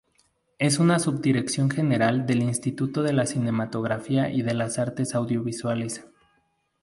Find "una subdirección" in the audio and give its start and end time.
0.79-1.69